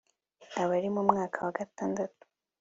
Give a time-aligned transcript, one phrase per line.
[0.61, 2.21] abari mu mwaka wa gatandatu